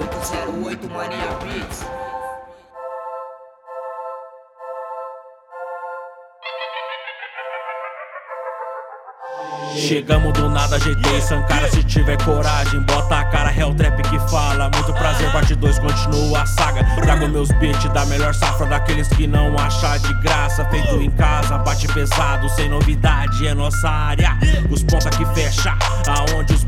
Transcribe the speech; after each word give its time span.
808 0.00 0.88
Mania 0.90 1.28
Beats. 1.42 1.84
Chegamos 9.76 10.32
do 10.32 10.48
nada, 10.48 10.78
GT 10.78 11.20
Sankara 11.20 11.68
se 11.70 11.82
tiver 11.84 12.16
coragem 12.24 12.80
Bota 12.82 13.16
a 13.16 13.24
cara, 13.24 13.52
Hell 13.52 13.74
Trap 13.74 14.02
que 14.02 14.18
fala. 14.30 14.70
Muito 14.74 14.92
prazer, 14.92 15.30
parte 15.32 15.54
2, 15.54 15.78
continua 15.78 16.42
a 16.42 16.46
saga. 16.46 16.84
Trago 17.02 17.28
meus 17.28 17.50
beats 17.52 17.90
da 17.92 18.04
melhor 18.06 18.34
safra 18.34 18.66
Daqueles 18.66 19.08
que 19.08 19.26
não 19.26 19.56
achar 19.58 19.98
de 19.98 20.12
graça. 20.22 20.64
Feito 20.66 21.00
em 21.00 21.10
casa, 21.10 21.58
bate 21.58 21.88
pesado 21.88 22.48
Sem 22.50 22.68
novidade, 22.68 23.46
é 23.46 23.54
nossa 23.54 23.88
área. 23.88 24.36
Os 24.70 24.82
ponta 24.82 25.10
que 25.10 25.24
fecha 25.34 25.76
Aonde 26.06 26.54
os 26.54 26.59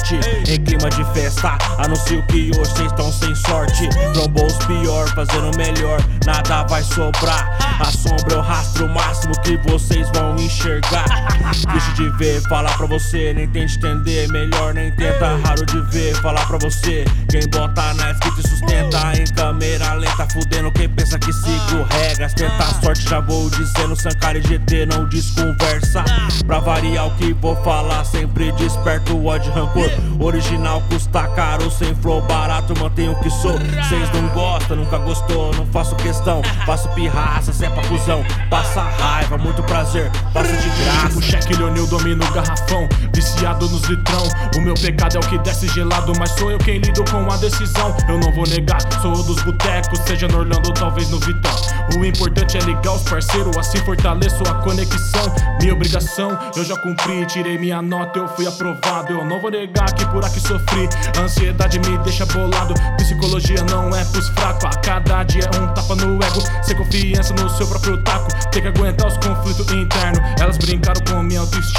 corte 0.00 0.20
Em 0.50 0.64
clima 0.64 0.88
de 0.90 1.04
festa 1.12 1.56
Anuncio 1.78 2.22
que 2.28 2.50
hoje 2.58 2.70
cês 2.76 2.86
estão 2.86 3.12
sem 3.12 3.34
sorte 3.34 3.88
Trombou 4.14 4.46
os 4.46 4.56
pior, 4.66 5.08
fazendo 5.14 5.56
melhor 5.56 6.00
Nada 6.24 6.64
vai 6.64 6.82
sobrar 6.82 7.56
A 7.80 7.90
sombra 7.90 8.34
é 8.34 8.38
o 8.38 8.40
rastro 8.40 8.88
máximo 8.88 9.34
que 9.42 9.56
vocês 9.70 10.08
vão 10.14 10.36
enxergar 10.36 11.04
Deixa 11.72 11.92
de 11.94 12.08
ver, 12.10 12.40
falar 12.42 12.76
pra 12.76 12.86
você, 12.86 13.34
nem 13.34 13.48
tente 13.48 13.76
entender. 13.76 14.28
Melhor 14.28 14.72
nem 14.72 14.90
tenta, 14.92 15.36
raro 15.44 15.66
de 15.66 15.80
ver, 15.90 16.14
falar 16.20 16.46
pra 16.46 16.58
você. 16.58 17.04
Quem 17.28 17.40
bota 17.48 17.94
na 17.94 18.12
escrita 18.12 18.40
e 18.40 18.48
sustenta 18.48 19.12
em 19.20 19.24
câmera 19.34 19.94
lenta, 19.94 20.28
fudendo 20.32 20.70
quem 20.72 20.88
pensa 20.88 21.18
que 21.18 21.32
sigo 21.32 21.86
regras. 21.90 22.34
Tenta 22.34 22.62
a 22.62 22.82
sorte, 22.82 23.08
já 23.08 23.20
vou 23.20 23.50
dizendo. 23.50 24.00
Sankara 24.00 24.38
e 24.38 24.42
GT 24.42 24.86
não 24.86 25.08
desconversa. 25.08 26.04
Pra 26.46 26.60
variar 26.60 27.08
o 27.08 27.16
que 27.16 27.32
vou 27.32 27.56
falar, 27.64 28.04
sempre 28.04 28.52
desperto 28.52 29.16
o 29.16 29.26
ódio 29.26 29.52
rancor. 29.52 29.89
Original 30.18 30.82
custa 30.90 31.26
caro, 31.28 31.70
sem 31.70 31.94
flow 31.96 32.20
barato, 32.22 32.78
mantenho 32.78 33.12
o 33.12 33.20
que 33.20 33.30
sou. 33.30 33.58
Cês 33.88 34.10
não 34.12 34.28
gostam, 34.28 34.76
nunca 34.76 34.98
gostou, 34.98 35.52
não 35.54 35.66
faço 35.66 35.96
questão. 35.96 36.42
Faço 36.66 36.88
pirraça, 36.90 37.52
cê 37.52 37.66
é 37.66 37.70
pra 37.70 37.82
fusão. 37.84 38.24
Passa 38.50 38.82
raiva, 38.82 39.38
muito 39.38 39.62
prazer, 39.62 40.10
faço 40.32 40.54
de 40.56 40.68
graça. 40.68 41.18
O 41.18 41.22
cheque 41.22 41.54
Leonil 41.54 41.86
domina 41.86 42.24
o 42.24 42.32
garrafão, 42.32 42.88
viciado 43.14 43.68
nos 43.68 43.82
litrão. 43.84 44.22
O 44.56 44.60
meu 44.60 44.74
pecado 44.74 45.16
é 45.16 45.18
o 45.18 45.22
que 45.22 45.38
desce 45.38 45.68
gelado, 45.68 46.12
mas 46.18 46.30
sou 46.32 46.50
eu 46.50 46.58
quem 46.58 46.78
lido 46.78 47.04
com 47.10 47.30
a 47.30 47.36
decisão. 47.36 47.96
Eu 48.08 48.18
não 48.18 48.32
vou 48.32 48.46
negar, 48.46 48.80
sou 49.00 49.22
dos 49.22 49.42
botecos, 49.42 49.98
seja 50.00 50.28
no 50.28 50.38
Orlando 50.38 50.68
ou 50.68 50.74
talvez 50.74 51.08
no 51.10 51.18
Vitão. 51.18 51.54
O 51.96 52.04
importante 52.04 52.56
é 52.56 52.60
ligar 52.60 52.92
os 52.92 53.02
parceiros, 53.02 53.56
assim 53.56 53.78
fortaleço 53.78 54.42
a 54.48 54.54
conexão. 54.62 55.22
Minha 55.60 55.74
obrigação, 55.74 56.38
eu 56.56 56.64
já 56.64 56.76
cumpri, 56.76 57.26
tirei 57.26 57.58
minha 57.58 57.82
nota, 57.82 58.18
eu 58.18 58.28
fui 58.28 58.46
aprovado. 58.46 59.12
Eu 59.12 59.24
não 59.24 59.40
vou 59.40 59.50
negar 59.50 59.92
que 59.92 60.06
por 60.06 60.24
aqui 60.24 60.40
sofri. 60.40 60.88
A 61.16 61.22
ansiedade 61.22 61.78
me 61.78 61.98
deixa 61.98 62.24
bolado. 62.26 62.74
Psicologia 62.96 63.62
não 63.70 63.94
é 63.94 64.04
pros 64.06 64.28
fracos. 64.30 64.64
A 64.64 64.80
cada 64.80 65.22
dia 65.24 65.42
é 65.52 65.60
um 65.60 65.74
tapa 65.74 65.94
no 65.94 66.14
ego. 66.22 66.40
Sem 66.62 66.76
confiança 66.76 67.34
no 67.34 67.48
seu 67.50 67.66
próprio 67.66 68.02
taco. 68.04 68.28
Tem 68.50 68.62
que 68.62 68.68
aguentar 68.68 69.06
os 69.06 69.16
conflitos 69.18 69.72
internos. 69.72 70.20
Elas 70.40 70.56
brincaram 70.58 71.00
com 71.08 71.22
minha 71.22 71.40
autoestima, 71.40 71.69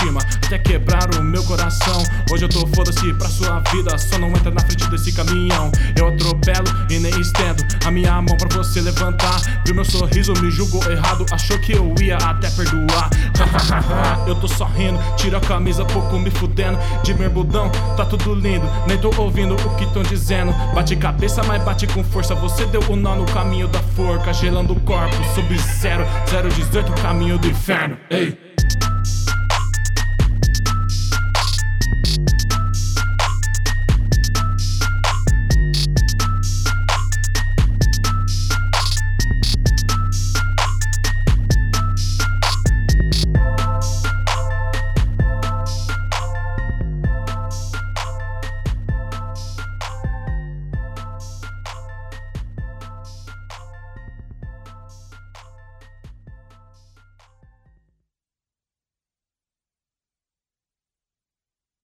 até 0.61 0.73
quebraram 0.73 1.19
o 1.19 1.23
meu 1.23 1.43
coração. 1.43 2.03
Hoje 2.31 2.45
eu 2.45 2.49
tô 2.49 2.65
foda-se 2.67 3.13
pra 3.15 3.27
sua 3.27 3.59
vida, 3.71 3.97
só 3.97 4.17
não 4.17 4.29
entra 4.29 4.51
na 4.51 4.61
frente 4.61 4.89
desse 4.89 5.11
caminhão. 5.11 5.71
Eu 5.97 6.07
atropelo 6.07 6.67
e 6.89 6.99
nem 6.99 7.11
estendo 7.19 7.63
a 7.85 7.91
minha 7.91 8.21
mão 8.21 8.37
pra 8.37 8.47
você 8.57 8.79
levantar. 8.79 9.41
Viu 9.65 9.75
meu 9.75 9.85
sorriso, 9.85 10.33
me 10.41 10.51
julgou 10.51 10.83
errado, 10.89 11.25
achou 11.31 11.57
que 11.59 11.73
eu 11.73 11.93
ia 12.01 12.17
até 12.17 12.49
perdoar. 12.51 13.09
eu 14.27 14.35
tô 14.35 14.47
só 14.47 14.65
rindo, 14.65 14.99
tira 15.17 15.37
a 15.37 15.41
camisa, 15.41 15.83
pouco 15.85 16.17
me 16.19 16.29
fudendo. 16.29 16.77
De 17.03 17.13
merbudão, 17.13 17.69
tá 17.97 18.05
tudo 18.05 18.33
lindo, 18.35 18.67
nem 18.87 18.97
tô 18.97 19.11
ouvindo 19.17 19.55
o 19.55 19.75
que 19.75 19.85
tão 19.93 20.03
dizendo. 20.03 20.53
Bate 20.73 20.95
cabeça, 20.95 21.43
mas 21.43 21.63
bate 21.63 21.87
com 21.87 22.03
força. 22.03 22.35
Você 22.35 22.65
deu 22.65 22.81
o 22.89 22.93
um 22.93 22.95
nó 22.95 23.15
no 23.15 23.25
caminho 23.25 23.67
da 23.67 23.79
forca, 23.95 24.33
gelando 24.33 24.73
o 24.73 24.79
corpo, 24.81 25.15
sub-zero, 25.33 26.05
018, 26.25 26.91
caminho 27.01 27.37
do 27.37 27.47
inferno. 27.47 27.97
Ei! 28.09 28.50